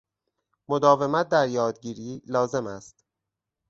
مداومت 0.69 1.29
در 1.29 1.47
یادگیری 1.47 2.21
لازم 2.25 2.67
است 2.67 3.05